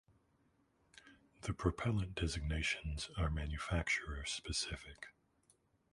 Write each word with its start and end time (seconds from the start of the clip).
The 1.41 1.53
propellant 1.53 2.15
designations 2.15 3.11
are 3.17 3.29
manufacturer 3.29 4.25
specific. 4.25 5.09